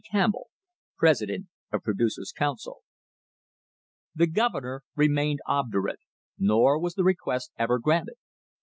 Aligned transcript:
Campbell, 0.09 0.49
President 0.97 1.45
of 1.71 1.83
Producers* 1.83 2.31
Council." 2.35 2.81
The 4.15 4.25
Governor 4.25 4.81
remained 4.95 5.41
obdurate, 5.45 5.99
nor 6.39 6.79
was 6.79 6.95
the 6.95 7.03
request 7.03 7.51
ever 7.59 7.77
granted. 7.77 8.15